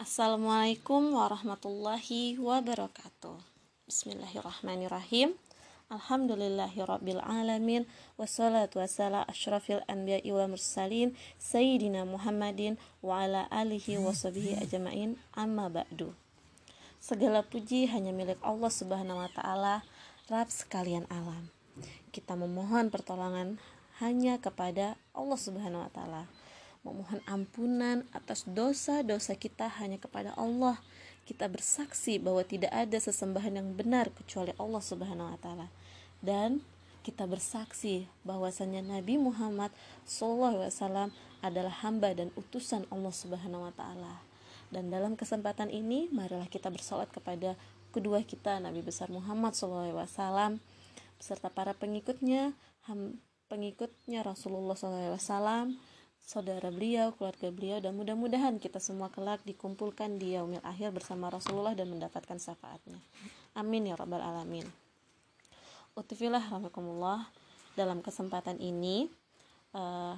Assalamualaikum 0.00 1.12
warahmatullahi 1.12 2.40
wabarakatuh. 2.40 3.36
Bismillahirrahmanirrahim. 3.84 5.36
Alhamdulillahirrabbilalamin. 5.92 7.84
Wassalatu 8.16 8.80
wassalam 8.80 9.28
ashrafil 9.28 9.84
anbiya'i 9.92 10.32
wa 10.32 10.48
mursalin 10.48 11.12
Sayyidina 11.36 12.08
Muhammadin 12.08 12.80
wa 13.04 13.28
ala 13.28 13.44
alihi 13.52 14.00
wa 14.00 14.16
sahbihi 14.16 14.64
ajma'in. 14.64 15.20
Amma 15.36 15.68
ba'du. 15.68 16.16
Segala 16.96 17.44
puji 17.44 17.84
hanya 17.92 18.16
milik 18.16 18.40
Allah 18.40 18.72
subhanahu 18.72 19.20
wa 19.20 19.28
ta'ala. 19.28 19.84
Rab 20.32 20.48
sekalian 20.48 21.04
alam. 21.12 21.52
Kita 22.08 22.40
memohon 22.40 22.88
pertolongan 22.88 23.60
hanya 24.00 24.40
kepada 24.40 24.96
Allah 25.12 25.36
subhanahu 25.36 25.84
wa 25.84 25.92
ta'ala 25.92 26.39
memohon 26.80 27.20
ampunan 27.28 28.08
atas 28.16 28.48
dosa-dosa 28.48 29.36
kita 29.36 29.68
hanya 29.80 30.00
kepada 30.00 30.32
Allah. 30.34 30.80
Kita 31.28 31.46
bersaksi 31.46 32.18
bahwa 32.18 32.42
tidak 32.42 32.72
ada 32.72 32.98
sesembahan 32.98 33.60
yang 33.60 33.68
benar 33.76 34.10
kecuali 34.10 34.50
Allah 34.56 34.82
Subhanahu 34.82 35.30
wa 35.30 35.38
taala. 35.38 35.68
Dan 36.18 36.64
kita 37.00 37.24
bersaksi 37.24 38.08
bahwasanya 38.26 38.84
Nabi 38.84 39.16
Muhammad 39.16 39.72
SAW 40.04 41.12
adalah 41.40 41.74
hamba 41.80 42.12
dan 42.12 42.28
utusan 42.36 42.84
Allah 42.92 43.14
Subhanahu 43.14 43.68
wa 43.68 43.72
taala. 43.72 44.20
Dan 44.70 44.90
dalam 44.90 45.18
kesempatan 45.18 45.70
ini 45.70 46.06
marilah 46.12 46.46
kita 46.46 46.70
bersolat 46.70 47.10
kepada 47.10 47.58
kedua 47.90 48.22
kita 48.22 48.62
Nabi 48.62 48.86
besar 48.86 49.10
Muhammad 49.10 49.54
SAW 49.58 50.62
beserta 51.18 51.50
para 51.50 51.74
pengikutnya 51.74 52.54
pengikutnya 53.50 54.22
Rasulullah 54.22 54.78
SAW 54.78 55.74
saudara 56.30 56.70
beliau, 56.70 57.10
keluarga 57.18 57.50
beliau 57.50 57.82
dan 57.82 57.98
mudah-mudahan 57.98 58.62
kita 58.62 58.78
semua 58.78 59.10
kelak 59.10 59.42
dikumpulkan 59.42 60.14
di 60.14 60.38
yaumil 60.38 60.62
akhir 60.62 60.94
bersama 60.94 61.26
Rasulullah 61.26 61.74
dan 61.74 61.90
mendapatkan 61.90 62.38
syafaatnya. 62.38 63.02
Amin 63.58 63.90
ya 63.90 63.98
rabbal 63.98 64.22
alamin. 64.22 64.62
Utifillah 65.98 66.38
rahmatullah 66.38 67.26
dalam 67.74 67.98
kesempatan 67.98 68.62
ini 68.62 69.10
uh, 69.74 70.14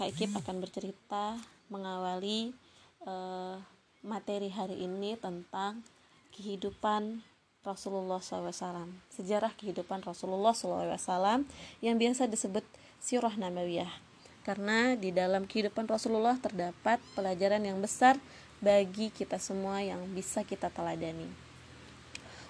Kak 0.00 0.16
Ikip 0.16 0.32
akan 0.32 0.64
bercerita 0.64 1.36
mengawali 1.68 2.56
uh, 3.04 3.60
materi 4.00 4.48
hari 4.48 4.80
ini 4.80 5.20
tentang 5.20 5.84
kehidupan 6.32 7.20
Rasulullah 7.60 8.24
SAW 8.24 8.88
sejarah 9.12 9.52
kehidupan 9.60 10.00
Rasulullah 10.00 10.56
SAW 10.56 11.44
yang 11.84 12.00
biasa 12.00 12.24
disebut 12.24 12.64
sirah 12.96 13.36
nabawiyah 13.36 14.08
karena 14.42 14.96
di 14.96 15.12
dalam 15.12 15.44
kehidupan 15.44 15.84
Rasulullah 15.84 16.36
terdapat 16.40 16.96
pelajaran 17.12 17.60
yang 17.60 17.76
besar 17.78 18.16
bagi 18.60 19.08
kita 19.12 19.40
semua 19.40 19.80
yang 19.80 20.00
bisa 20.12 20.44
kita 20.44 20.68
teladani. 20.72 21.28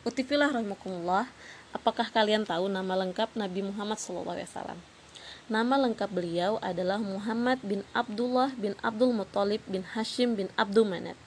Utifillah 0.00 0.48
rahmatullah, 0.48 1.28
apakah 1.76 2.08
kalian 2.08 2.48
tahu 2.48 2.72
nama 2.72 2.96
lengkap 3.04 3.36
Nabi 3.36 3.60
Muhammad 3.66 4.00
SAW? 4.00 4.78
Nama 5.50 5.74
lengkap 5.82 6.10
beliau 6.14 6.62
adalah 6.62 7.02
Muhammad 7.02 7.58
bin 7.66 7.82
Abdullah 7.90 8.54
bin 8.54 8.78
Abdul 8.86 9.10
Muttalib 9.10 9.58
bin 9.66 9.82
Hashim 9.82 10.38
bin 10.38 10.46
Abdul 10.54 10.86
Manat. 10.86 11.18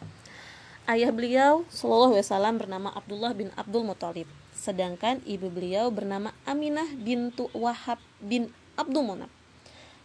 Ayah 0.87 1.11
beliau 1.11 1.67
Shallallahu 1.71 2.15
Alaihi 2.15 2.27
Wasallam 2.27 2.55
bernama 2.55 2.89
Abdullah 2.95 3.35
bin 3.35 3.51
Abdul 3.59 3.83
Muttalib, 3.83 4.27
sedangkan 4.55 5.19
ibu 5.27 5.51
beliau 5.51 5.91
bernama 5.91 6.31
Aminah 6.47 6.87
bintu 6.95 7.51
Wahab 7.51 7.99
bin 8.23 8.51
Abdul 8.79 9.05
Munab. 9.05 9.42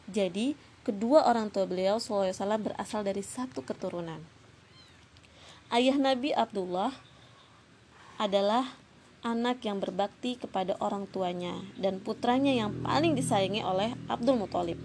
Jadi, 0.09 0.57
kedua 0.89 1.29
orang 1.29 1.53
tua 1.53 1.69
beliau 1.69 2.01
SAW 2.01 2.33
berasal 2.57 3.05
dari 3.05 3.21
satu 3.21 3.61
keturunan. 3.61 4.25
Ayah 5.69 6.01
Nabi 6.01 6.33
Abdullah 6.33 6.97
adalah 8.17 8.73
anak 9.21 9.69
yang 9.69 9.85
berbakti 9.85 10.41
kepada 10.41 10.81
orang 10.81 11.05
tuanya 11.13 11.61
dan 11.77 12.01
putranya 12.01 12.57
yang 12.57 12.73
paling 12.81 13.13
disayangi 13.13 13.61
oleh 13.61 13.93
Abdul 14.09 14.41
Muthalib. 14.41 14.81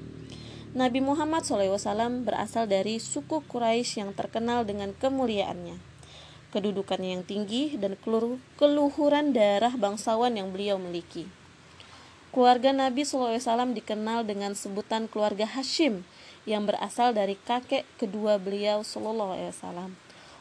Nabi 0.73 1.06
Muhammad 1.06 1.45
SAW 1.45 2.25
berasal 2.25 2.66
dari 2.66 2.97
suku 2.97 3.45
Quraisy 3.45 4.03
yang 4.03 4.12
terkenal 4.17 4.66
dengan 4.66 4.91
kemuliaannya, 4.91 5.78
kedudukannya 6.50 7.16
yang 7.16 7.23
tinggi, 7.23 7.78
dan 7.78 7.94
keluhuran 8.57 9.31
darah 9.31 9.78
bangsawan 9.78 10.33
yang 10.33 10.50
beliau 10.50 10.81
miliki. 10.81 11.42
Keluarga 12.33 12.73
Nabi 12.73 13.05
SAW 13.05 13.38
dikenal 13.77 14.25
dengan 14.25 14.57
sebutan 14.57 15.05
keluarga 15.05 15.45
Hashim 15.45 16.01
yang 16.49 16.66
berasal 16.66 17.13
dari 17.13 17.38
kakek 17.38 17.85
kedua 18.01 18.41
beliau 18.41 18.81
SAW. 18.81 19.94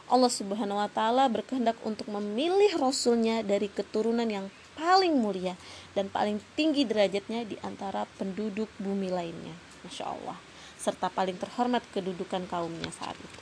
Allah 0.09 0.31
Subhanahu 0.33 0.81
wa 0.81 0.89
taala 0.89 1.29
berkehendak 1.29 1.77
untuk 1.85 2.09
memilih 2.09 2.81
rasulnya 2.81 3.45
dari 3.45 3.69
keturunan 3.69 4.25
yang 4.25 4.49
paling 4.73 5.21
mulia 5.21 5.53
dan 5.93 6.09
paling 6.09 6.41
tinggi 6.57 6.81
derajatnya 6.81 7.45
di 7.45 7.61
antara 7.61 8.09
penduduk 8.17 8.73
bumi 8.81 9.13
lainnya. 9.13 9.53
Masya 9.85 10.17
Allah. 10.17 10.41
Serta 10.81 11.13
paling 11.13 11.37
terhormat 11.37 11.85
kedudukan 11.93 12.49
kaumnya 12.49 12.89
saat 12.89 13.15
itu. 13.21 13.39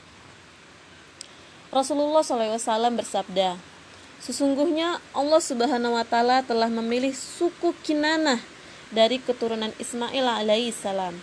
Rasulullah 1.72 2.20
SAW 2.20 3.00
bersabda, 3.00 3.56
Sesungguhnya 4.22 5.02
Allah 5.10 5.42
Subhanahu 5.42 5.98
wa 5.98 6.06
taala 6.06 6.46
telah 6.46 6.70
memilih 6.70 7.10
suku 7.10 7.74
Kinanah 7.82 8.38
dari 8.94 9.18
keturunan 9.18 9.74
Ismail 9.82 10.22
alaihissalam 10.22 11.18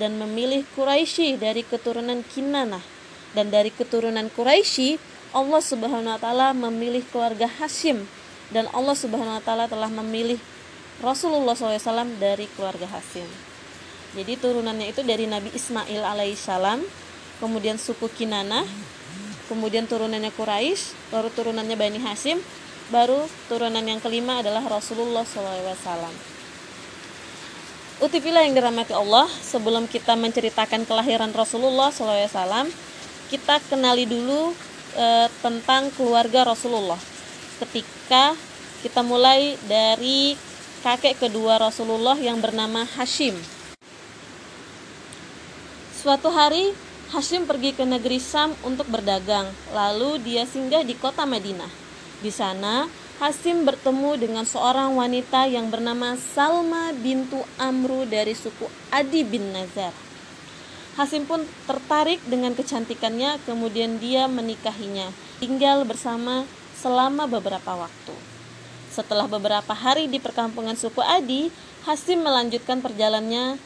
dan 0.00 0.16
memilih 0.16 0.64
Quraisy 0.72 1.36
dari 1.36 1.60
keturunan 1.60 2.24
Kinanah 2.24 2.80
dan 3.36 3.52
dari 3.52 3.68
keturunan 3.68 4.32
Quraisy 4.32 4.96
Allah 5.36 5.60
Subhanahu 5.60 6.16
wa 6.16 6.16
taala 6.16 6.56
memilih 6.56 7.04
keluarga 7.12 7.44
Hashim 7.44 8.08
dan 8.48 8.64
Allah 8.72 8.96
Subhanahu 8.96 9.36
wa 9.36 9.44
taala 9.44 9.68
telah 9.68 9.92
memilih 9.92 10.40
Rasulullah 11.04 11.52
SAW 11.52 12.16
dari 12.16 12.48
keluarga 12.56 12.88
Hashim. 12.88 13.28
Jadi 14.16 14.40
turunannya 14.40 14.88
itu 14.88 15.04
dari 15.04 15.28
Nabi 15.28 15.52
Ismail 15.52 16.00
alaihissalam, 16.00 16.80
kemudian 17.44 17.76
suku 17.76 18.08
Kinanah, 18.08 18.64
kemudian 19.48 19.88
turunannya 19.88 20.30
Quraisy, 20.36 21.10
baru 21.10 21.32
turunannya 21.32 21.74
Bani 21.74 21.98
Hasim, 22.04 22.38
baru 22.92 23.24
turunan 23.48 23.84
yang 23.84 24.00
kelima 24.00 24.40
adalah 24.44 24.64
Rasulullah 24.64 25.24
SAW. 25.24 26.14
Utifillah 27.98 28.46
yang 28.46 28.54
dirahmati 28.54 28.94
Allah, 28.94 29.26
sebelum 29.26 29.90
kita 29.90 30.14
menceritakan 30.14 30.86
kelahiran 30.86 31.34
Rasulullah 31.34 31.90
SAW, 31.90 32.70
kita 33.28 33.58
kenali 33.66 34.06
dulu 34.06 34.54
e, 34.94 35.06
tentang 35.42 35.90
keluarga 35.98 36.46
Rasulullah. 36.46 37.00
Ketika 37.58 38.38
kita 38.86 39.02
mulai 39.02 39.58
dari 39.66 40.38
kakek 40.86 41.18
kedua 41.26 41.58
Rasulullah 41.58 42.14
yang 42.14 42.38
bernama 42.38 42.86
Hashim. 42.96 43.34
Suatu 45.98 46.30
hari 46.30 46.70
Hashim 47.08 47.48
pergi 47.48 47.72
ke 47.72 47.88
negeri 47.88 48.20
Sam 48.20 48.52
untuk 48.60 48.84
berdagang, 48.92 49.48
lalu 49.72 50.20
dia 50.20 50.44
singgah 50.44 50.84
di 50.84 50.92
kota 50.92 51.24
Madinah. 51.24 51.72
Di 52.20 52.28
sana, 52.28 52.84
Hashim 53.16 53.64
bertemu 53.64 54.20
dengan 54.20 54.44
seorang 54.44 54.92
wanita 54.92 55.48
yang 55.48 55.72
bernama 55.72 56.20
Salma 56.20 56.92
bintu 56.92 57.40
Amru 57.56 58.04
dari 58.04 58.36
suku 58.36 58.68
Adi 58.92 59.24
bin 59.24 59.56
Nazar. 59.56 59.96
Hashim 61.00 61.24
pun 61.24 61.48
tertarik 61.64 62.20
dengan 62.28 62.52
kecantikannya, 62.52 63.40
kemudian 63.48 63.96
dia 63.96 64.28
menikahinya, 64.28 65.08
tinggal 65.40 65.88
bersama 65.88 66.44
selama 66.76 67.24
beberapa 67.24 67.88
waktu. 67.88 68.12
Setelah 68.92 69.24
beberapa 69.24 69.72
hari 69.72 70.12
di 70.12 70.20
perkampungan 70.20 70.76
suku 70.76 71.00
Adi, 71.00 71.48
Hashim 71.88 72.20
melanjutkan 72.20 72.84
perjalanannya 72.84 73.56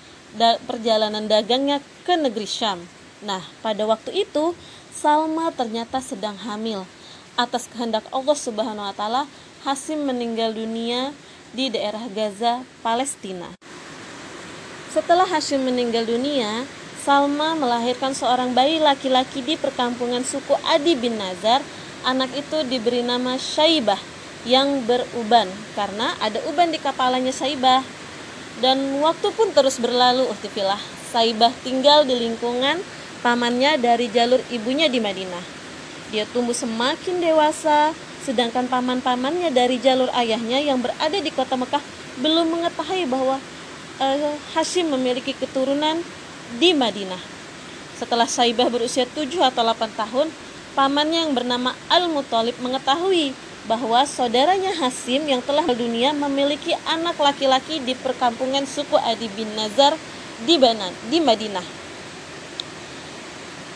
perjalanan 0.63 1.27
dagangnya 1.27 1.83
ke 2.07 2.15
negeri 2.15 2.47
Syam 2.47 3.02
Nah, 3.23 3.43
pada 3.63 3.87
waktu 3.87 4.27
itu 4.27 4.55
Salma 4.91 5.51
ternyata 5.55 6.03
sedang 6.03 6.35
hamil. 6.43 6.87
Atas 7.39 7.71
kehendak 7.71 8.05
Allah 8.13 8.37
Subhanahu 8.37 8.87
wa 8.87 8.95
taala, 8.95 9.25
Hasim 9.63 10.05
meninggal 10.05 10.53
dunia 10.53 11.15
di 11.55 11.71
daerah 11.71 12.07
Gaza, 12.11 12.67
Palestina. 12.83 13.55
Setelah 14.93 15.25
Hashim 15.25 15.65
meninggal 15.65 16.05
dunia, 16.05 16.69
Salma 17.01 17.57
melahirkan 17.57 18.13
seorang 18.13 18.53
bayi 18.53 18.77
laki-laki 18.77 19.41
di 19.41 19.57
perkampungan 19.57 20.21
suku 20.21 20.53
Adi 20.69 20.93
bin 20.99 21.17
Nazar. 21.17 21.65
Anak 22.05 22.35
itu 22.35 22.61
diberi 22.67 23.01
nama 23.01 23.39
Syaibah 23.39 23.99
yang 24.43 24.83
beruban 24.85 25.47
karena 25.79 26.13
ada 26.19 26.43
uban 26.51 26.75
di 26.75 26.79
kepalanya 26.83 27.33
Syaibah. 27.33 27.81
Dan 28.61 29.01
waktu 29.01 29.33
pun 29.33 29.51
terus 29.57 29.81
berlalu, 29.81 30.29
uhtifilah. 30.29 30.79
Saibah 31.09 31.51
tinggal 31.65 32.05
di 32.05 32.17
lingkungan 32.17 32.81
pamannya 33.23 33.79
dari 33.79 34.11
jalur 34.11 34.43
ibunya 34.51 34.91
di 34.91 34.99
Madinah. 34.99 35.41
Dia 36.11 36.29
tumbuh 36.29 36.53
semakin 36.53 37.23
dewasa, 37.23 37.95
sedangkan 38.27 38.69
paman-pamannya 38.69 39.55
dari 39.55 39.79
jalur 39.81 40.11
ayahnya 40.13 40.61
yang 40.61 40.83
berada 40.83 41.17
di 41.17 41.31
kota 41.33 41.57
Mekah 41.57 41.81
belum 42.21 42.53
mengetahui 42.53 43.09
bahwa 43.09 43.41
uh, 44.03 44.37
Hashim 44.53 44.93
memiliki 44.93 45.33
keturunan 45.33 46.03
di 46.61 46.77
Madinah. 46.77 47.19
Setelah 47.97 48.27
Saibah 48.27 48.69
berusia 48.69 49.09
7 49.09 49.31
atau 49.41 49.63
8 49.65 49.95
tahun, 49.95 50.29
pamannya 50.75 51.25
yang 51.25 51.33
bernama 51.33 51.73
Al-Muthalib 51.89 52.59
mengetahui 52.61 53.33
bahwa 53.71 54.03
saudaranya 54.03 54.75
Hasim 54.75 55.23
yang 55.31 55.39
telah 55.39 55.63
dunia 55.71 56.11
memiliki 56.11 56.75
anak 56.91 57.15
laki-laki 57.23 57.79
di 57.79 57.95
perkampungan 57.95 58.67
suku 58.67 58.99
Adi 58.99 59.31
bin 59.39 59.47
Nazar 59.55 59.95
di 60.43 60.59
Banan, 60.59 60.91
di 61.07 61.23
Madinah. 61.23 61.82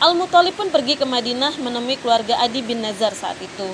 Al-Muthalib 0.07 0.55
pun 0.55 0.71
pergi 0.71 0.95
ke 0.95 1.03
Madinah 1.03 1.59
menemui 1.59 1.99
keluarga 1.99 2.39
Adi 2.39 2.63
bin 2.63 2.79
Nazar 2.79 3.11
saat 3.11 3.35
itu 3.43 3.67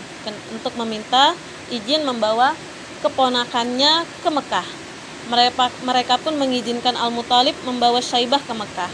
untuk 0.49 0.73
meminta 0.81 1.37
izin 1.69 2.08
membawa 2.08 2.56
keponakannya 3.05 4.08
ke 4.25 4.31
Mekah. 4.32 4.64
Mereka, 5.29 5.69
mereka 5.84 6.14
pun 6.17 6.40
mengizinkan 6.40 6.96
Al-Muthalib 6.96 7.52
membawa 7.69 8.00
Syaibah 8.00 8.40
ke 8.40 8.55
Mekah. 8.56 8.88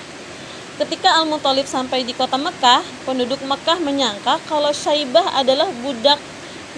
Ketika 0.82 1.14
Al-Muthalib 1.22 1.70
sampai 1.70 2.02
di 2.02 2.10
kota 2.10 2.34
Mekah, 2.34 2.82
penduduk 3.06 3.38
Mekah 3.46 3.78
menyangka 3.86 4.42
kalau 4.50 4.74
Syaibah 4.74 5.38
adalah 5.38 5.70
budak 5.86 6.18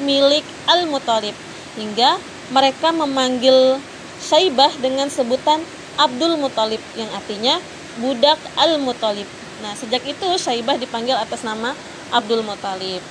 milik 0.04 0.44
Al-Muthalib 0.68 1.40
hingga 1.80 2.20
mereka 2.52 2.92
memanggil 2.92 3.80
Syaibah 4.20 4.76
dengan 4.76 5.08
sebutan 5.08 5.64
Abdul 5.96 6.36
Muthalib 6.36 6.84
yang 7.00 7.08
artinya 7.16 7.56
budak 7.96 8.36
Al-Muthalib. 8.60 9.39
Nah, 9.60 9.76
sejak 9.76 10.00
itu 10.08 10.26
Syaibah 10.40 10.80
dipanggil 10.80 11.16
atas 11.16 11.44
nama 11.44 11.76
Abdul 12.10 12.40
Muthalib. 12.40 13.04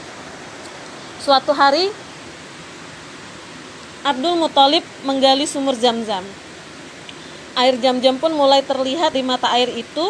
Suatu 1.22 1.54
hari 1.54 1.94
Abdul 4.02 4.40
Muthalib 4.40 4.82
menggali 5.06 5.46
sumur 5.46 5.78
Zam-Zam. 5.78 6.26
Air 7.54 7.76
Zam-Zam 7.78 8.18
pun 8.18 8.34
mulai 8.34 8.66
terlihat 8.66 9.14
di 9.14 9.22
mata 9.22 9.52
air 9.54 9.70
itu. 9.72 10.06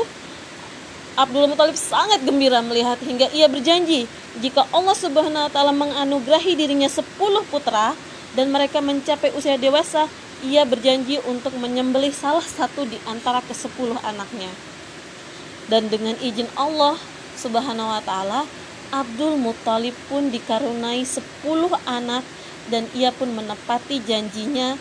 Abdul 1.19 1.51
Muthalib 1.51 1.75
sangat 1.75 2.23
gembira 2.23 2.63
melihat 2.63 2.95
hingga 3.03 3.27
ia 3.35 3.51
berjanji 3.51 4.07
jika 4.39 4.63
Allah 4.71 4.95
Subhanahu 4.95 5.49
wa 5.49 5.51
taala 5.51 5.73
menganugerahi 5.75 6.55
dirinya 6.55 6.87
10 6.87 7.03
putra 7.49 7.91
dan 8.37 8.53
mereka 8.53 8.79
mencapai 8.79 9.33
usia 9.33 9.57
dewasa, 9.57 10.05
ia 10.45 10.63
berjanji 10.63 11.17
untuk 11.27 11.51
menyembelih 11.57 12.13
salah 12.13 12.45
satu 12.45 12.85
di 12.85 12.95
antara 13.09 13.41
ke-10 13.43 13.99
anaknya. 13.99 14.68
Dan 15.69 15.87
dengan 15.87 16.17
izin 16.17 16.49
Allah 16.57 16.97
Subhanahu 17.37 17.93
wa 17.93 18.01
taala, 18.01 18.43
Abdul 18.89 19.37
Muthalib 19.37 19.93
pun 20.09 20.33
dikarunai 20.33 21.05
10 21.05 21.21
anak 21.85 22.25
dan 22.73 22.89
ia 22.97 23.13
pun 23.13 23.29
menepati 23.29 24.01
janjinya 24.01 24.73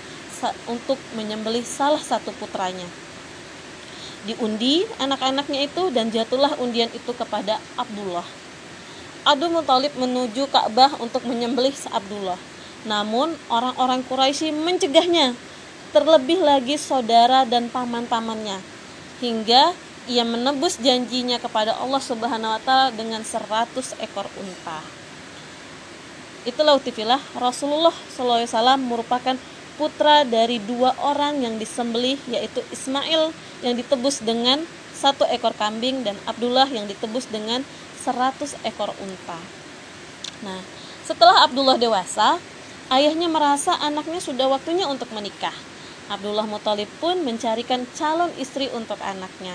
untuk 0.65 0.97
menyembelih 1.13 1.61
salah 1.61 2.01
satu 2.01 2.33
putranya. 2.41 2.89
Diundi 4.25 4.89
anak-anaknya 4.97 5.69
itu 5.69 5.93
dan 5.93 6.09
jatuhlah 6.09 6.57
undian 6.59 6.89
itu 6.91 7.13
kepada 7.13 7.61
Abdullah. 7.77 8.25
Abdul 9.29 9.53
Muthalib 9.61 9.93
menuju 10.01 10.49
Ka'bah 10.49 10.97
untuk 11.05 11.29
menyembelih 11.29 11.75
Abdullah. 11.93 12.41
Namun 12.89 13.37
orang-orang 13.53 14.01
Quraisy 14.07 14.55
mencegahnya, 14.55 15.37
terlebih 15.93 16.41
lagi 16.41 16.81
saudara 16.81 17.45
dan 17.45 17.69
paman-pamannya. 17.69 18.57
Hingga 19.19 19.75
ia 20.09 20.25
menebus 20.25 20.81
janjinya 20.81 21.37
kepada 21.37 21.77
Allah 21.77 22.01
Subhanahu 22.01 22.57
wa 22.57 22.61
taala 22.65 22.89
dengan 22.97 23.21
100 23.21 23.69
ekor 24.01 24.25
unta. 24.41 24.81
Itulah 26.49 26.81
utifilah 26.81 27.21
Rasulullah 27.37 27.93
SAW 27.93 28.81
merupakan 28.81 29.37
putra 29.77 30.25
dari 30.25 30.59
dua 30.65 30.97
orang 31.05 31.45
yang 31.45 31.61
disembelih 31.61 32.17
yaitu 32.27 32.65
Ismail 32.73 33.31
yang 33.61 33.77
ditebus 33.77 34.25
dengan 34.25 34.65
satu 34.97 35.29
ekor 35.29 35.55
kambing 35.55 36.03
dan 36.03 36.17
Abdullah 36.27 36.67
yang 36.67 36.89
ditebus 36.89 37.29
dengan 37.31 37.63
100 38.03 38.65
ekor 38.65 38.91
unta. 38.99 39.39
Nah, 40.43 40.59
setelah 41.07 41.47
Abdullah 41.47 41.77
dewasa, 41.77 42.41
ayahnya 42.91 43.29
merasa 43.31 43.77
anaknya 43.79 44.19
sudah 44.19 44.49
waktunya 44.51 44.89
untuk 44.89 45.13
menikah. 45.15 45.55
Abdullah 46.09 46.49
Muthalib 46.49 46.89
pun 46.99 47.21
mencarikan 47.21 47.85
calon 47.93 48.33
istri 48.41 48.73
untuk 48.73 48.97
anaknya. 49.05 49.55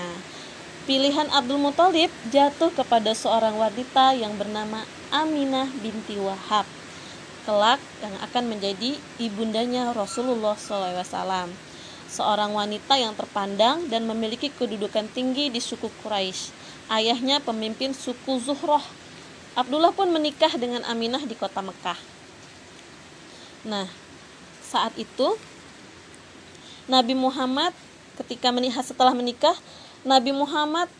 Pilihan 0.84 1.32
Abdul 1.32 1.64
Muthalib 1.64 2.12
jatuh 2.28 2.68
kepada 2.68 3.16
seorang 3.16 3.56
wanita 3.56 4.12
yang 4.12 4.36
bernama 4.36 4.84
Aminah 5.08 5.64
binti 5.80 6.20
Wahab. 6.20 6.68
Kelak 7.48 7.80
yang 8.04 8.12
akan 8.20 8.52
menjadi 8.52 8.92
ibundanya 9.16 9.96
Rasulullah 9.96 10.52
SAW. 10.52 11.48
Seorang 12.12 12.52
wanita 12.52 13.00
yang 13.00 13.16
terpandang 13.16 13.88
dan 13.88 14.04
memiliki 14.04 14.52
kedudukan 14.52 15.08
tinggi 15.16 15.48
di 15.48 15.56
suku 15.56 15.88
Quraisy 16.04 16.52
ayahnya 16.92 17.40
pemimpin 17.40 17.96
suku 17.96 18.36
Zuhroh. 18.44 18.84
Abdullah 19.56 19.96
pun 19.96 20.12
menikah 20.12 20.52
dengan 20.52 20.84
Aminah 20.84 21.24
di 21.24 21.32
kota 21.32 21.64
Mekah. 21.64 21.96
Nah, 23.64 23.88
saat 24.60 24.92
itu 25.00 25.40
Nabi 26.92 27.16
Muhammad 27.16 27.72
ketika 28.20 28.52
menikah 28.52 28.84
setelah 28.84 29.16
menikah, 29.16 29.56
Nabi 30.04 30.36
Muhammad 30.36 30.92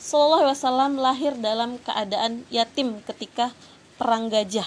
Wasallam 0.00 0.96
lahir 0.96 1.36
dalam 1.36 1.76
keadaan 1.84 2.48
yatim 2.48 3.04
ketika 3.04 3.52
perang 4.00 4.32
gajah 4.32 4.64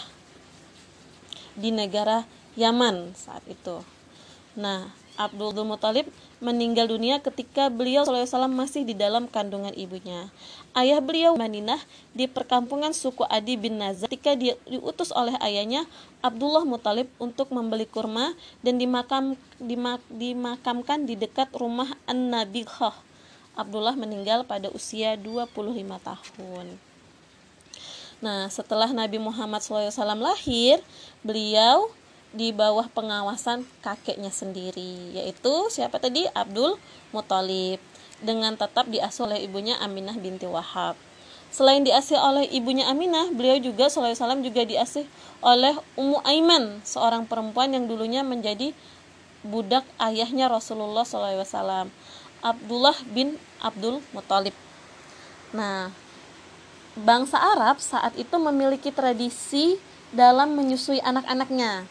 di 1.58 1.74
negara 1.74 2.30
Yaman 2.54 3.18
saat 3.18 3.42
itu. 3.50 3.82
Nah, 4.54 4.94
Abdul 5.18 5.66
Muthalib 5.66 6.06
meninggal 6.38 6.94
dunia 6.94 7.26
ketika 7.26 7.74
beliau 7.74 8.06
SAW 8.06 8.54
masih 8.54 8.86
di 8.86 8.94
dalam 8.94 9.26
kandungan 9.26 9.74
ibunya. 9.74 10.30
Ayah 10.78 11.02
beliau 11.02 11.34
Madinah 11.34 11.82
di 12.14 12.30
perkampungan 12.30 12.94
suku 12.94 13.26
Adi 13.34 13.58
bin 13.58 13.82
Nazar 13.82 14.14
ketika 14.14 14.38
diutus 14.38 15.10
oleh 15.10 15.34
ayahnya 15.42 15.90
Abdullah 16.22 16.70
Muthalib 16.70 17.10
untuk 17.18 17.50
membeli 17.50 17.90
kurma 17.90 18.38
dan 18.62 18.78
dimakam, 18.78 19.34
dimak, 19.58 20.06
dimakamkan 20.14 21.10
di 21.10 21.18
dekat 21.18 21.50
rumah 21.58 21.90
An-Nabighah. 22.06 23.11
Abdullah 23.62 23.96
meninggal 23.96 24.44
pada 24.44 24.68
usia 24.74 25.16
25 25.16 25.54
tahun. 26.02 26.66
Nah, 28.22 28.46
setelah 28.54 28.90
Nabi 28.94 29.18
Muhammad 29.18 29.66
SAW 29.66 29.90
lahir, 30.18 30.78
beliau 31.26 31.90
di 32.32 32.54
bawah 32.56 32.88
pengawasan 32.88 33.68
kakeknya 33.84 34.32
sendiri 34.32 35.12
yaitu 35.12 35.52
siapa 35.68 36.00
tadi 36.00 36.24
Abdul 36.32 36.80
Muthalib 37.12 37.84
dengan 38.24 38.56
tetap 38.56 38.88
diasuh 38.88 39.28
oleh 39.28 39.44
ibunya 39.44 39.76
Aminah 39.84 40.16
binti 40.16 40.48
Wahab. 40.48 40.96
Selain 41.52 41.84
diasuh 41.84 42.16
oleh 42.16 42.48
ibunya 42.48 42.88
Aminah, 42.88 43.28
beliau 43.36 43.60
juga 43.60 43.92
Salam 43.92 44.40
juga 44.40 44.64
diasuh 44.64 45.04
oleh 45.44 45.76
Ummu 46.00 46.24
Aiman, 46.24 46.80
seorang 46.88 47.28
perempuan 47.28 47.76
yang 47.76 47.92
dulunya 47.92 48.24
menjadi 48.24 48.72
budak 49.44 49.84
ayahnya 50.00 50.48
Rasulullah 50.48 51.04
SAW, 51.04 51.92
Abdullah 52.42 52.98
bin 53.10 53.38
Abdul 53.62 54.02
Muthalib. 54.14 54.54
Nah, 55.54 55.94
bangsa 56.98 57.38
Arab 57.38 57.78
saat 57.82 58.18
itu 58.18 58.36
memiliki 58.38 58.94
tradisi 58.94 59.80
dalam 60.12 60.54
menyusui 60.58 61.00
anak-anaknya 61.00 61.88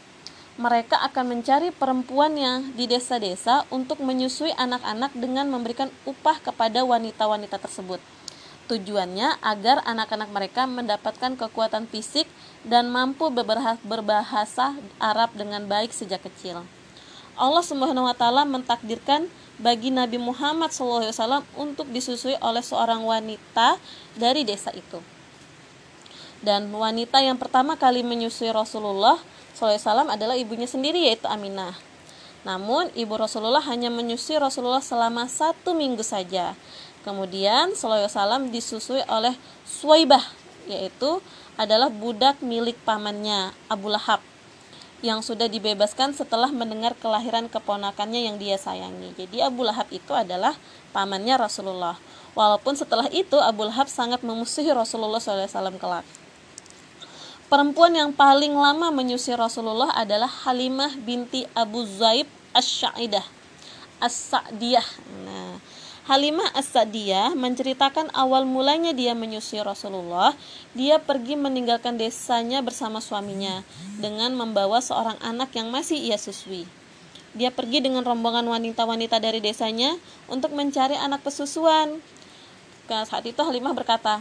mereka 0.61 1.01
akan 1.01 1.41
mencari 1.41 1.73
perempuannya 1.73 2.77
di 2.77 2.85
desa-desa 2.85 3.65
untuk 3.73 4.05
menyusui 4.05 4.53
anak-anak 4.61 5.17
dengan 5.17 5.49
memberikan 5.49 5.89
upah 6.05 6.37
kepada 6.45 6.85
wanita-wanita 6.85 7.57
tersebut. 7.57 7.97
Tujuannya 8.69 9.41
agar 9.41 9.81
anak-anak 9.89 10.29
mereka 10.29 10.69
mendapatkan 10.69 11.33
kekuatan 11.41 11.89
fisik 11.89 12.29
dan 12.63 12.93
mampu 12.93 13.33
berbahasa 13.89 14.77
Arab 15.01 15.33
dengan 15.33 15.65
baik 15.65 15.97
sejak 15.97 16.29
kecil. 16.29 16.61
Allah 17.41 17.65
Subhanahu 17.65 18.05
wa 18.05 18.15
taala 18.15 18.45
mentakdirkan 18.45 19.33
bagi 19.61 19.93
Nabi 19.93 20.17
Muhammad 20.17 20.73
SAW 20.73 21.45
untuk 21.61 21.87
disusui 21.93 22.35
oleh 22.41 22.65
seorang 22.65 23.05
wanita 23.05 23.77
dari 24.17 24.43
desa 24.43 24.73
itu. 24.73 24.99
Dan 26.41 26.73
wanita 26.73 27.21
yang 27.21 27.37
pertama 27.37 27.77
kali 27.77 28.01
menyusui 28.01 28.49
Rasulullah 28.49 29.21
SAW 29.53 30.09
adalah 30.09 30.35
ibunya 30.41 30.65
sendiri 30.65 31.05
yaitu 31.05 31.29
Aminah. 31.29 31.77
Namun 32.41 32.89
ibu 32.97 33.13
Rasulullah 33.21 33.61
hanya 33.69 33.93
menyusui 33.93 34.41
Rasulullah 34.41 34.81
selama 34.81 35.29
satu 35.29 35.77
minggu 35.77 36.01
saja. 36.01 36.57
Kemudian 37.05 37.77
SAW 37.77 38.49
disusui 38.49 39.05
oleh 39.13 39.37
Suwaibah 39.69 40.25
yaitu 40.65 41.21
adalah 41.61 41.93
budak 41.93 42.41
milik 42.41 42.81
pamannya 42.89 43.53
Abu 43.69 43.93
Lahab 43.93 44.30
yang 45.01 45.25
sudah 45.25 45.49
dibebaskan 45.49 46.13
setelah 46.13 46.53
mendengar 46.53 46.93
kelahiran 47.01 47.49
keponakannya 47.49 48.29
yang 48.29 48.37
dia 48.37 48.61
sayangi. 48.61 49.17
Jadi 49.17 49.41
Abu 49.41 49.65
Lahab 49.65 49.89
itu 49.89 50.13
adalah 50.13 50.57
pamannya 50.93 51.41
Rasulullah. 51.41 51.97
Walaupun 52.37 52.77
setelah 52.77 53.09
itu 53.11 53.41
Abu 53.41 53.65
Lahab 53.67 53.89
sangat 53.89 54.21
memusuhi 54.21 54.71
Rasulullah 54.71 55.19
SAW 55.19 55.81
kelak. 55.81 56.07
Perempuan 57.51 57.91
yang 57.91 58.15
paling 58.15 58.55
lama 58.55 58.95
menyusui 58.95 59.35
Rasulullah 59.35 59.91
adalah 59.99 60.31
Halimah 60.47 60.95
binti 61.03 61.43
Abu 61.51 61.83
Zaib 61.83 62.31
Asy-Sya'idah 62.55 63.27
As-Sa'diyah. 63.99 64.87
Nah, 65.27 65.59
Halimah 66.11 66.51
As-Sadiyah 66.59 67.39
menceritakan 67.39 68.11
awal 68.19 68.43
mulanya 68.43 68.91
dia 68.91 69.15
menyusui 69.15 69.63
Rasulullah. 69.63 70.35
Dia 70.75 70.99
pergi 70.99 71.39
meninggalkan 71.39 72.03
desanya 72.03 72.67
bersama 72.67 72.99
suaminya 72.99 73.63
dengan 74.03 74.35
membawa 74.35 74.83
seorang 74.83 75.15
anak 75.23 75.55
yang 75.55 75.71
masih 75.71 76.03
ia 76.03 76.19
susui. 76.19 76.67
Dia 77.31 77.55
pergi 77.55 77.79
dengan 77.79 78.03
rombongan 78.03 78.43
wanita-wanita 78.43 79.23
dari 79.23 79.39
desanya 79.39 79.95
untuk 80.27 80.51
mencari 80.51 80.99
anak 80.99 81.23
pesusuan. 81.23 82.03
Saat 82.91 83.31
itu 83.31 83.39
Halimah 83.39 83.71
berkata, 83.71 84.19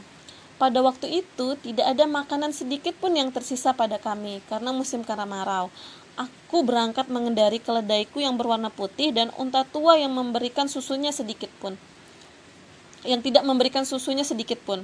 pada 0.61 0.85
waktu 0.85 1.25
itu 1.25 1.57
tidak 1.57 1.89
ada 1.89 2.05
makanan 2.05 2.53
sedikit 2.53 2.93
pun 3.01 3.17
yang 3.17 3.33
tersisa 3.33 3.73
pada 3.73 3.97
kami 3.97 4.45
karena 4.45 4.69
musim 4.69 5.01
kemarau. 5.01 5.73
Aku 6.19 6.67
berangkat 6.67 7.07
mengendari 7.07 7.63
keledaiku 7.63 8.19
yang 8.19 8.35
berwarna 8.35 8.67
putih 8.67 9.15
dan 9.15 9.31
unta 9.39 9.63
tua 9.63 9.95
yang 9.95 10.11
memberikan 10.11 10.67
susunya 10.67 11.15
sedikit 11.15 11.47
pun. 11.63 11.79
Yang 13.07 13.31
tidak 13.31 13.47
memberikan 13.47 13.87
susunya 13.87 14.27
sedikit 14.27 14.59
pun. 14.67 14.83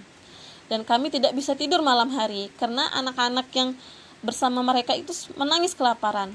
Dan 0.71 0.87
kami 0.87 1.11
tidak 1.11 1.35
bisa 1.35 1.51
tidur 1.51 1.83
malam 1.83 2.07
hari 2.15 2.47
karena 2.55 2.87
anak-anak 2.95 3.51
yang 3.51 3.75
bersama 4.23 4.63
mereka 4.63 4.95
itu 4.95 5.11
menangis 5.35 5.75
kelaparan. 5.75 6.31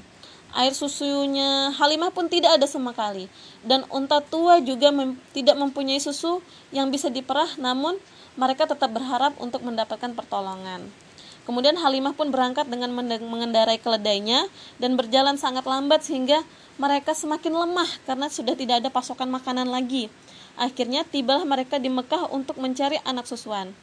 Air 0.53 0.77
susunya 0.77 1.73
Halimah 1.73 2.13
pun 2.13 2.29
tidak 2.29 2.61
ada 2.61 2.69
sama 2.69 2.93
sekali. 2.93 3.25
Dan 3.65 3.81
unta 3.89 4.21
tua 4.21 4.61
juga 4.61 4.93
mem 4.93 5.17
tidak 5.33 5.57
mempunyai 5.57 5.97
susu 5.97 6.45
yang 6.69 6.93
bisa 6.93 7.09
diperah 7.09 7.57
namun 7.57 7.97
mereka 8.37 8.69
tetap 8.69 8.93
berharap 8.93 9.33
untuk 9.41 9.65
mendapatkan 9.65 10.13
pertolongan. 10.13 10.93
Kemudian 11.41 11.73
Halimah 11.73 12.13
pun 12.13 12.29
berangkat 12.29 12.69
dengan 12.69 12.93
mengendarai 12.93 13.81
keledainya 13.81 14.45
dan 14.77 14.93
berjalan 14.93 15.41
sangat 15.41 15.65
lambat 15.65 16.05
sehingga 16.05 16.45
mereka 16.77 17.17
semakin 17.17 17.53
lemah 17.53 17.89
karena 18.05 18.29
sudah 18.29 18.53
tidak 18.53 18.85
ada 18.85 18.89
pasokan 18.93 19.27
makanan 19.33 19.65
lagi. 19.65 20.07
Akhirnya 20.53 21.01
tibalah 21.01 21.41
mereka 21.41 21.81
di 21.81 21.89
Mekah 21.89 22.29
untuk 22.29 22.61
mencari 22.61 23.01
anak 23.01 23.25
susuan. 23.25 23.73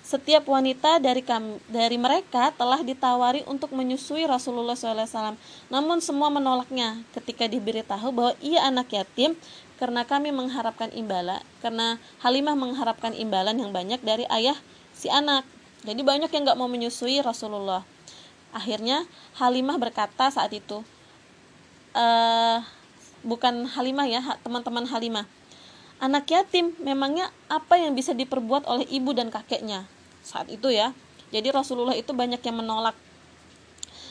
Setiap 0.00 0.48
wanita 0.48 0.96
dari 0.96 1.20
kami, 1.20 1.60
dari 1.68 2.00
mereka 2.00 2.50
telah 2.56 2.80
ditawari 2.80 3.44
untuk 3.44 3.70
menyusui 3.76 4.24
Rasulullah 4.24 4.72
SAW. 4.72 5.36
Namun 5.68 6.00
semua 6.00 6.32
menolaknya 6.32 7.04
ketika 7.12 7.44
diberitahu 7.44 8.08
bahwa 8.08 8.32
ia 8.40 8.64
anak 8.64 8.90
yatim 8.96 9.36
karena 9.76 10.04
kami 10.04 10.32
mengharapkan 10.32 10.88
imbalan, 10.92 11.40
karena 11.60 12.00
Halimah 12.20 12.56
mengharapkan 12.56 13.12
imbalan 13.12 13.56
yang 13.60 13.72
banyak 13.72 14.00
dari 14.00 14.24
ayah 14.32 14.56
si 14.96 15.08
anak. 15.12 15.44
Jadi 15.80 16.00
banyak 16.04 16.28
yang 16.28 16.42
nggak 16.44 16.58
mau 16.60 16.68
menyusui 16.68 17.24
Rasulullah. 17.24 17.80
Akhirnya 18.52 19.06
Halimah 19.38 19.80
berkata 19.80 20.28
saat 20.28 20.52
itu, 20.52 20.84
e, 21.94 22.06
bukan 23.24 23.64
Halimah 23.64 24.06
ya, 24.10 24.20
teman-teman 24.44 24.84
Halimah. 24.84 25.24
Anak 26.00 26.28
yatim 26.32 26.72
memangnya 26.80 27.28
apa 27.48 27.76
yang 27.76 27.92
bisa 27.92 28.16
diperbuat 28.16 28.64
oleh 28.64 28.88
ibu 28.88 29.12
dan 29.12 29.28
kakeknya 29.28 29.84
saat 30.24 30.48
itu 30.48 30.72
ya. 30.72 30.92
Jadi 31.30 31.48
Rasulullah 31.52 31.94
itu 31.94 32.10
banyak 32.10 32.42
yang 32.42 32.56
menolak. 32.58 32.96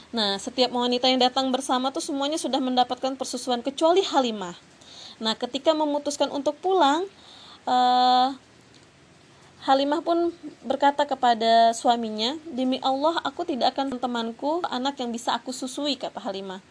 Nah, 0.09 0.41
setiap 0.41 0.73
wanita 0.73 1.05
yang 1.05 1.21
datang 1.21 1.53
bersama 1.53 1.93
tuh 1.93 2.01
semuanya 2.01 2.41
sudah 2.41 2.57
mendapatkan 2.57 3.13
persusuan 3.13 3.61
kecuali 3.61 4.01
Halimah. 4.01 4.57
Nah, 5.21 5.37
ketika 5.37 5.75
memutuskan 5.75 6.31
untuk 6.33 6.57
pulang, 6.57 7.05
uh, 7.67 8.33
Halimah 9.59 9.99
pun 9.99 10.31
berkata 10.63 11.03
kepada 11.03 11.75
suaminya, 11.75 12.39
"Demi 12.47 12.79
Allah, 12.79 13.19
aku 13.27 13.43
tidak 13.43 13.75
akan 13.75 13.99
temanku 13.99 14.63
anak 14.71 14.95
yang 15.03 15.11
bisa 15.11 15.35
aku 15.35 15.51
susui," 15.51 15.99
kata 15.99 16.23
Halimah. 16.23 16.63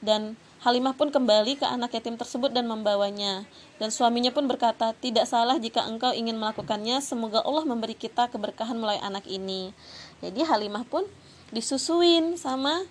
Dan 0.00 0.40
Halimah 0.64 0.96
pun 0.96 1.12
kembali 1.12 1.60
ke 1.60 1.68
anak 1.68 1.92
yatim 1.92 2.16
tersebut 2.16 2.48
dan 2.48 2.64
membawanya. 2.64 3.44
Dan 3.76 3.92
suaminya 3.92 4.32
pun 4.32 4.48
berkata, 4.48 4.96
"Tidak 4.96 5.28
salah 5.28 5.60
jika 5.60 5.84
engkau 5.84 6.16
ingin 6.16 6.40
melakukannya, 6.40 7.04
semoga 7.04 7.44
Allah 7.44 7.68
memberi 7.68 7.92
kita 7.92 8.32
keberkahan 8.32 8.80
melalui 8.80 9.04
anak 9.04 9.28
ini." 9.28 9.76
Jadi 10.24 10.40
Halimah 10.48 10.88
pun 10.88 11.04
disusuin 11.52 12.40
sama 12.40 12.88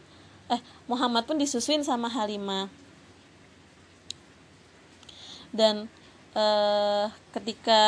eh 0.53 0.61
Muhammad 0.85 1.25
pun 1.25 1.41
disusuin 1.41 1.81
sama 1.81 2.05
Halimah. 2.05 2.69
Dan 5.49 5.89
eh, 6.37 7.05
ketika 7.33 7.81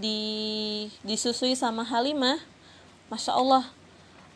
di 0.00 0.88
disusui 1.04 1.52
sama 1.52 1.84
Halimah 1.84 2.40
Masya 3.12 3.36
Allah 3.36 3.68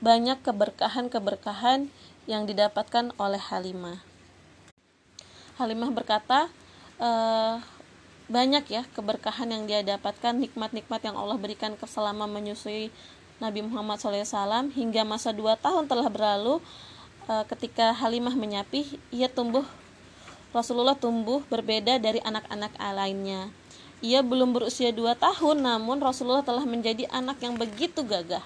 banyak 0.05 0.45
keberkahan-keberkahan 0.45 1.89
yang 2.29 2.45
didapatkan 2.45 3.17
oleh 3.17 3.41
Halimah. 3.41 4.03
Halimah 5.57 5.89
berkata 5.95 6.53
e, 7.01 7.11
banyak 8.29 8.65
ya 8.69 8.83
keberkahan 8.93 9.49
yang 9.49 9.65
dia 9.65 9.81
dapatkan 9.81 10.37
nikmat-nikmat 10.37 11.01
yang 11.01 11.17
Allah 11.17 11.41
berikan 11.41 11.73
selama 11.89 12.29
menyusui 12.29 12.93
Nabi 13.41 13.65
Muhammad 13.65 14.03
SAW 14.03 14.69
hingga 14.75 15.07
masa 15.07 15.33
dua 15.33 15.57
tahun 15.57 15.89
telah 15.89 16.11
berlalu 16.13 16.61
e, 17.25 17.35
ketika 17.55 17.97
Halimah 17.97 18.37
menyapih 18.37 19.01
ia 19.09 19.31
tumbuh 19.31 19.65
Rasulullah 20.51 20.99
tumbuh 20.99 21.41
berbeda 21.49 21.97
dari 21.97 22.21
anak-anak 22.21 22.77
lainnya 22.77 23.49
ia 24.01 24.25
belum 24.25 24.57
berusia 24.57 24.91
dua 24.91 25.15
tahun, 25.15 25.63
namun 25.63 26.01
Rasulullah 26.01 26.43
telah 26.43 26.67
menjadi 26.67 27.07
anak 27.13 27.39
yang 27.45 27.55
begitu 27.55 28.03
gagah. 28.03 28.43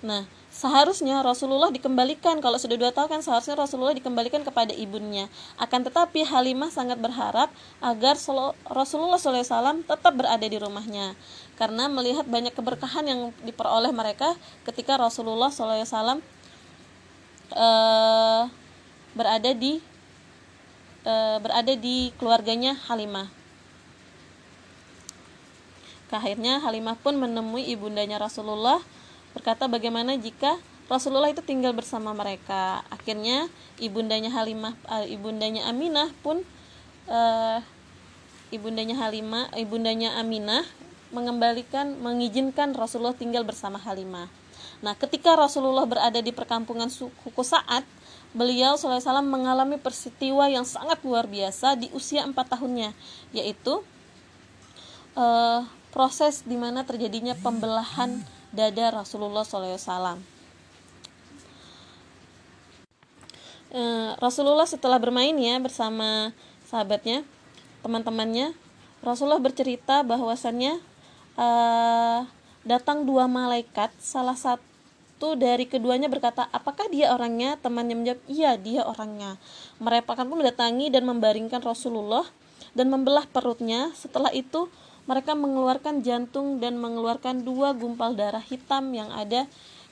Nah, 0.00 0.24
seharusnya 0.48 1.20
Rasulullah 1.20 1.68
dikembalikan 1.68 2.40
kalau 2.40 2.56
sudah 2.56 2.80
dua 2.80 2.88
tahun 2.88 3.20
kan 3.20 3.20
seharusnya 3.20 3.52
Rasulullah 3.52 3.92
dikembalikan 3.92 4.40
kepada 4.40 4.72
ibunya. 4.72 5.28
Akan 5.60 5.84
tetapi 5.84 6.24
Halimah 6.24 6.72
sangat 6.72 6.96
berharap 6.96 7.52
agar 7.84 8.16
Rasulullah 8.64 9.20
SAW 9.20 9.84
tetap 9.84 10.12
berada 10.16 10.42
di 10.42 10.56
rumahnya 10.56 11.12
karena 11.60 11.92
melihat 11.92 12.24
banyak 12.24 12.56
keberkahan 12.56 13.04
yang 13.04 13.20
diperoleh 13.44 13.92
mereka 13.92 14.32
ketika 14.64 14.96
Rasulullah 14.96 15.52
SAW 15.52 16.24
eh, 17.52 18.42
berada 19.12 19.50
di 19.52 19.84
e, 21.04 21.14
berada 21.40 21.74
di 21.76 22.10
keluarganya 22.16 22.76
Halimah. 22.88 23.28
Akhirnya 26.10 26.58
Halimah 26.58 26.98
pun 26.98 27.14
menemui 27.14 27.70
ibundanya 27.70 28.18
Rasulullah 28.18 28.82
berkata 29.30 29.70
bagaimana 29.70 30.18
jika 30.18 30.58
Rasulullah 30.90 31.30
itu 31.30 31.38
tinggal 31.38 31.70
bersama 31.70 32.10
mereka. 32.10 32.82
Akhirnya 32.90 33.46
ibundanya 33.78 34.34
Halimah, 34.34 34.74
e, 34.74 35.14
ibundanya 35.14 35.70
Aminah 35.70 36.10
pun 36.26 36.42
e, 37.06 37.20
ibundanya 38.50 38.98
Halimah, 38.98 39.54
ibundanya 39.54 40.18
Aminah 40.18 40.66
mengembalikan, 41.14 41.98
mengizinkan 41.98 42.74
Rasulullah 42.74 43.14
tinggal 43.14 43.42
bersama 43.46 43.78
Halimah. 43.78 44.30
Nah, 44.80 44.96
ketika 44.96 45.36
Rasulullah 45.36 45.84
berada 45.84 46.18
di 46.24 46.32
perkampungan 46.32 46.88
suku 46.88 47.42
Sa'ad, 47.44 47.84
beliau 48.30 48.78
SAW 48.78 49.02
mengalami 49.26 49.74
peristiwa 49.74 50.46
yang 50.46 50.62
sangat 50.62 51.02
luar 51.02 51.26
biasa 51.26 51.74
di 51.74 51.90
usia 51.90 52.22
4 52.22 52.34
tahunnya, 52.34 52.94
yaitu 53.34 53.82
uh, 55.18 55.66
proses 55.90 56.46
di 56.46 56.54
mana 56.54 56.86
terjadinya 56.86 57.34
pembelahan 57.34 58.22
dada 58.54 59.02
Rasulullah 59.02 59.42
SAW. 59.42 60.22
Uh, 63.70 63.78
eh, 63.78 64.10
Rasulullah 64.18 64.66
setelah 64.66 64.98
bermain 64.98 65.34
ya 65.34 65.58
bersama 65.58 66.34
sahabatnya, 66.66 67.26
teman-temannya, 67.82 68.54
Rasulullah 69.02 69.42
bercerita 69.42 70.06
bahwasannya 70.06 70.78
uh, 71.34 72.26
datang 72.62 73.06
dua 73.06 73.26
malaikat, 73.26 73.90
salah 73.98 74.38
satu 74.38 74.69
satu 75.20 75.36
dari 75.36 75.68
keduanya 75.68 76.08
berkata, 76.08 76.48
apakah 76.48 76.88
dia 76.88 77.12
orangnya? 77.12 77.60
Temannya 77.60 77.92
menjawab, 77.92 78.24
iya 78.24 78.56
dia 78.56 78.88
orangnya. 78.88 79.36
Mereka 79.76 80.16
pun 80.16 80.40
mendatangi 80.40 80.88
dan 80.88 81.04
membaringkan 81.04 81.60
Rasulullah 81.60 82.24
dan 82.72 82.88
membelah 82.88 83.28
perutnya. 83.28 83.92
Setelah 83.92 84.32
itu 84.32 84.72
mereka 85.04 85.36
mengeluarkan 85.36 86.00
jantung 86.00 86.56
dan 86.56 86.80
mengeluarkan 86.80 87.44
dua 87.44 87.76
gumpal 87.76 88.16
darah 88.16 88.40
hitam 88.40 88.96
yang 88.96 89.12
ada 89.12 89.44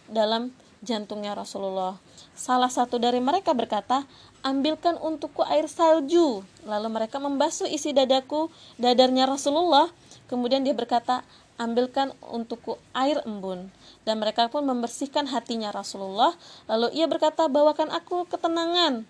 dalam 0.08 0.49
jantungnya 0.80 1.37
Rasulullah. 1.37 2.00
Salah 2.32 2.73
satu 2.73 2.97
dari 2.97 3.20
mereka 3.20 3.52
berkata, 3.52 4.08
ambilkan 4.40 4.97
untukku 4.97 5.44
air 5.44 5.68
salju. 5.68 6.40
Lalu 6.64 6.88
mereka 6.88 7.20
membasuh 7.20 7.68
isi 7.68 7.92
dadaku, 7.92 8.49
dadarnya 8.80 9.28
Rasulullah. 9.28 9.92
Kemudian 10.25 10.64
dia 10.64 10.73
berkata, 10.73 11.20
ambilkan 11.61 12.16
untukku 12.25 12.80
air 12.97 13.20
embun 13.28 13.68
dan 14.09 14.17
mereka 14.17 14.49
pun 14.49 14.65
membersihkan 14.65 15.29
hatinya 15.29 15.69
Rasulullah. 15.69 16.33
Lalu 16.65 16.97
ia 16.97 17.05
berkata 17.05 17.45
bawakan 17.53 17.93
aku 17.93 18.25
ketenangan. 18.25 19.05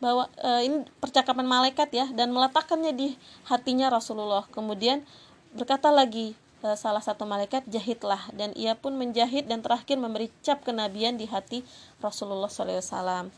Bahwa 0.00 0.32
e, 0.40 0.50
ini 0.64 0.88
percakapan 1.04 1.44
malaikat 1.44 1.92
ya 1.92 2.08
dan 2.16 2.32
meletakkannya 2.32 2.96
di 2.96 3.08
hatinya 3.44 3.92
Rasulullah. 3.92 4.48
Kemudian 4.48 5.04
berkata 5.52 5.92
lagi 5.92 6.32
e, 6.64 6.68
salah 6.80 7.04
satu 7.04 7.28
malaikat 7.28 7.68
jahitlah 7.68 8.32
dan 8.32 8.56
ia 8.56 8.72
pun 8.72 8.96
menjahit 8.96 9.44
dan 9.44 9.60
terakhir 9.60 10.00
memberi 10.00 10.32
cap 10.40 10.64
kenabian 10.64 11.20
di 11.20 11.28
hati 11.28 11.60
Rasulullah 12.00 12.48
SAW 12.48 13.28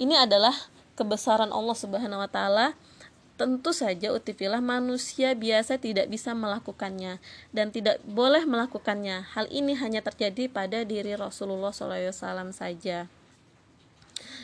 ini 0.00 0.16
adalah 0.16 0.56
kebesaran 0.96 1.52
Allah 1.52 1.76
Subhanahu 1.76 2.24
Wa 2.24 2.30
Taala 2.32 2.66
tentu 3.40 3.72
saja 3.72 4.12
utifilah 4.12 4.60
manusia 4.60 5.32
biasa 5.32 5.80
tidak 5.80 6.12
bisa 6.12 6.36
melakukannya 6.36 7.16
dan 7.56 7.72
tidak 7.72 7.96
boleh 8.04 8.44
melakukannya. 8.44 9.24
Hal 9.32 9.48
ini 9.48 9.72
hanya 9.80 10.04
terjadi 10.04 10.52
pada 10.52 10.84
diri 10.84 11.16
Rasulullah 11.16 11.72
SAW 11.72 12.52
saja. 12.52 13.08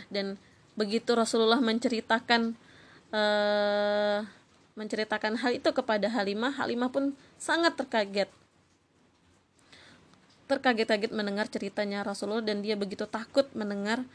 Dan 0.09 0.41
begitu 0.81 1.13
Rasulullah 1.13 1.61
menceritakan 1.61 2.57
uh, 3.13 4.25
menceritakan 4.81 5.45
hal 5.45 5.61
itu 5.61 5.69
kepada 5.77 6.09
Halimah 6.09 6.57
Halimah 6.57 6.89
pun 6.89 7.13
sangat 7.37 7.77
terkaget. 7.77 8.33
Terkaget-kaget 10.49 11.13
mendengar 11.13 11.53
ceritanya 11.53 12.01
Rasulullah 12.01 12.41
dan 12.41 12.65
dia 12.65 12.81
begitu 12.81 13.05
takut 13.05 13.45
mendengar 13.53 14.09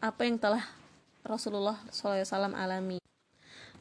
apa 0.00 0.24
yang 0.24 0.40
telah 0.40 0.64
Rasulullah 1.20 1.76
SAW 1.92 2.56
alami. 2.56 3.02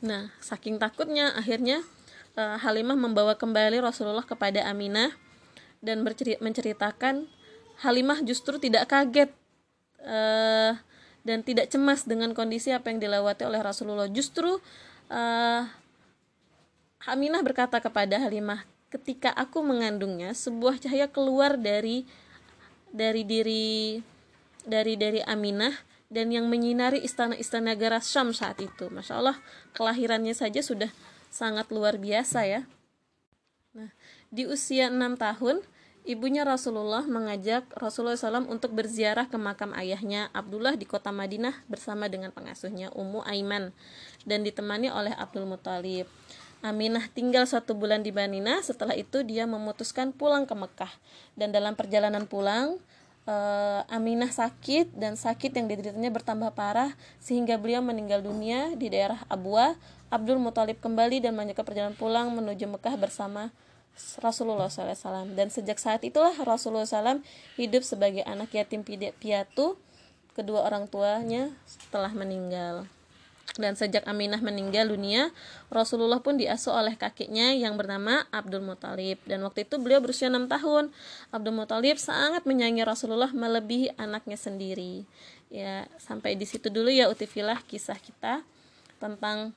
Nah, 0.02 0.34
saking 0.42 0.82
takutnya 0.82 1.30
akhirnya 1.38 1.86
uh, 2.34 2.58
Halimah 2.58 2.98
membawa 2.98 3.38
kembali 3.38 3.78
Rasulullah 3.82 4.26
kepada 4.26 4.66
Aminah 4.66 5.14
dan 5.82 6.02
menceritakan 6.42 7.30
Halimah 7.82 8.22
justru 8.26 8.62
tidak 8.62 8.90
kaget 8.90 9.30
uh, 10.06 10.78
dan 11.22 11.46
tidak 11.46 11.70
cemas 11.70 12.06
dengan 12.06 12.34
kondisi 12.34 12.74
apa 12.74 12.90
yang 12.90 12.98
dilewati 12.98 13.46
oleh 13.46 13.62
Rasulullah. 13.62 14.10
Justru 14.10 14.58
uh, 15.10 15.64
Aminah 17.06 17.42
berkata 17.42 17.82
kepada 17.82 18.22
Halimah, 18.22 18.66
ketika 18.94 19.34
aku 19.34 19.66
mengandungnya, 19.66 20.34
sebuah 20.38 20.78
cahaya 20.78 21.10
keluar 21.10 21.58
dari 21.58 22.06
dari 22.94 23.26
diri 23.26 24.02
dari 24.62 24.94
dari 24.98 25.22
Aminah 25.26 25.74
dan 26.12 26.28
yang 26.30 26.52
menyinari 26.52 27.00
istana-istana 27.00 27.72
negara 27.74 28.04
Syam 28.04 28.36
saat 28.36 28.60
itu. 28.60 28.92
Masya 28.92 29.24
Allah, 29.24 29.40
kelahirannya 29.72 30.36
saja 30.36 30.60
sudah 30.60 30.92
sangat 31.32 31.72
luar 31.72 31.96
biasa 31.96 32.44
ya. 32.44 32.62
Nah, 33.72 33.96
di 34.28 34.44
usia 34.44 34.92
6 34.92 35.16
tahun, 35.16 35.64
ibunya 36.04 36.44
Rasulullah 36.44 37.08
mengajak 37.08 37.64
Rasulullah 37.80 38.20
SAW 38.20 38.52
untuk 38.52 38.76
berziarah 38.76 39.32
ke 39.32 39.40
makam 39.40 39.72
ayahnya 39.72 40.28
Abdullah 40.36 40.76
di 40.76 40.84
kota 40.84 41.16
Madinah 41.16 41.64
bersama 41.72 42.12
dengan 42.12 42.36
pengasuhnya 42.36 42.92
Ummu 42.92 43.24
Aiman 43.24 43.72
dan 44.28 44.44
ditemani 44.44 44.92
oleh 44.92 45.16
Abdul 45.16 45.48
Muthalib. 45.48 46.12
Aminah 46.62 47.10
tinggal 47.10 47.50
satu 47.50 47.74
bulan 47.74 48.06
di 48.06 48.14
Madinah. 48.14 48.62
Setelah 48.62 48.94
itu 48.94 49.26
dia 49.26 49.50
memutuskan 49.50 50.14
pulang 50.14 50.46
ke 50.46 50.54
Mekah. 50.54 50.94
Dan 51.34 51.50
dalam 51.50 51.74
perjalanan 51.74 52.30
pulang, 52.30 52.78
uh, 53.26 53.82
Aminah 53.92 54.32
sakit 54.32 54.94
dan 54.96 55.18
sakit 55.18 55.54
yang 55.54 55.68
dideritanya 55.70 56.10
bertambah 56.10 56.54
parah 56.56 56.94
sehingga 57.22 57.58
beliau 57.60 57.84
meninggal 57.84 58.24
dunia 58.24 58.74
di 58.78 58.90
daerah 58.90 59.22
Abwa. 59.28 59.76
Abdul 60.12 60.44
Muthalib 60.44 60.84
kembali 60.84 61.24
dan 61.24 61.32
melanjutkan 61.32 61.64
perjalanan 61.64 61.96
pulang 61.96 62.36
menuju 62.36 62.68
Mekah 62.68 63.00
bersama 63.00 63.48
Rasulullah 64.20 64.68
SAW. 64.68 65.32
Dan 65.32 65.48
sejak 65.48 65.80
saat 65.80 66.04
itulah 66.04 66.36
Rasulullah 66.44 66.84
SAW 66.84 67.24
hidup 67.56 67.84
sebagai 67.88 68.24
anak 68.28 68.52
yatim 68.52 68.84
piatu. 68.84 69.80
Kedua 70.36 70.68
orang 70.68 70.88
tuanya 70.92 71.52
telah 71.92 72.12
meninggal. 72.12 72.88
Dan 73.60 73.76
sejak 73.76 74.08
Aminah 74.08 74.40
meninggal 74.40 74.88
dunia, 74.88 75.36
Rasulullah 75.68 76.24
pun 76.24 76.40
diasuh 76.40 76.72
oleh 76.72 76.96
kakeknya 76.96 77.52
yang 77.52 77.76
bernama 77.76 78.24
Abdul 78.32 78.64
Muthalib. 78.64 79.20
Dan 79.28 79.44
waktu 79.44 79.68
itu 79.68 79.76
beliau 79.76 80.00
berusia 80.00 80.32
6 80.32 80.48
tahun. 80.48 80.88
Abdul 81.36 81.56
Muthalib 81.56 82.00
sangat 82.00 82.48
menyayangi 82.48 82.84
Rasulullah 82.88 83.32
melebihi 83.36 84.00
anaknya 84.00 84.40
sendiri. 84.40 85.04
Ya, 85.52 85.84
sampai 86.00 86.40
di 86.40 86.48
situ 86.48 86.72
dulu 86.72 86.88
ya 86.88 87.12
utifilah 87.12 87.60
kisah 87.68 88.00
kita 88.00 88.40
tentang 89.04 89.52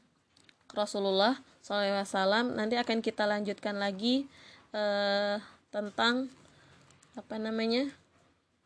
Rasulullah 0.75 1.39
SAW. 1.63 2.51
Nanti 2.51 2.75
akan 2.75 2.99
kita 2.99 3.31
lanjutkan 3.31 3.79
lagi 3.79 4.27
eh, 4.75 5.39
tentang 5.71 6.27
apa 7.15 7.39
namanya 7.39 7.95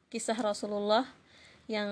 kisah 0.09 0.41
Rasulullah 0.41 1.05
yang 1.69 1.89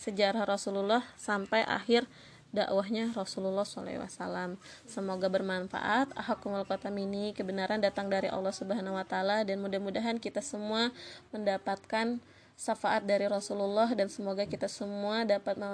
sejarah 0.00 0.48
Rasulullah 0.48 1.04
sampai 1.20 1.60
akhir 1.68 2.08
dakwahnya 2.50 3.12
Rasulullah 3.14 3.68
SAW. 3.68 4.56
Semoga 4.88 5.28
bermanfaat. 5.28 6.16
Ahakumul 6.16 6.66
ini 6.98 7.36
kebenaran 7.36 7.78
datang 7.78 8.10
dari 8.10 8.32
Allah 8.32 8.50
Subhanahu 8.50 8.96
wa 8.96 9.06
taala 9.06 9.44
dan 9.46 9.60
mudah-mudahan 9.62 10.18
kita 10.18 10.42
semua 10.42 10.90
mendapatkan 11.30 12.18
syafaat 12.58 13.06
dari 13.06 13.24
Rasulullah 13.24 13.88
dan 13.96 14.12
semoga 14.12 14.44
kita 14.44 14.68
semua 14.68 15.24
dapat 15.24 15.56
me, 15.56 15.70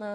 me, 0.00 0.12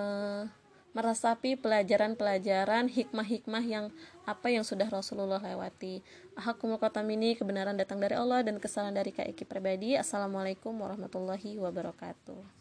meresapi 0.98 1.62
pelajaran-pelajaran 1.62 2.90
hikmah-hikmah 2.90 3.62
yang 3.62 3.94
apa 4.26 4.50
yang 4.50 4.66
sudah 4.66 4.90
Rasulullah 4.90 5.38
lewati. 5.38 6.02
Ahakumul 6.34 6.82
ini 7.14 7.38
kebenaran 7.38 7.78
datang 7.78 8.02
dari 8.02 8.18
Allah 8.18 8.42
dan 8.42 8.58
kesalahan 8.58 8.98
dari 8.98 9.14
kaiki 9.14 9.46
pribadi. 9.46 9.94
Assalamualaikum 9.94 10.74
warahmatullahi 10.74 11.62
wabarakatuh. 11.62 12.57